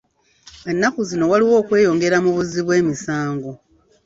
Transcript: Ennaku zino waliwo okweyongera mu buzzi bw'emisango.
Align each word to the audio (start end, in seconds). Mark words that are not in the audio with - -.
Ennaku 0.71 0.99
zino 1.09 1.25
waliwo 1.31 1.53
okweyongera 1.61 2.17
mu 2.25 2.31
buzzi 2.35 2.59
bw'emisango. 2.65 3.51